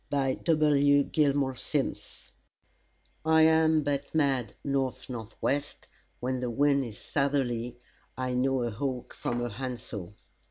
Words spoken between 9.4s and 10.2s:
a handsaw."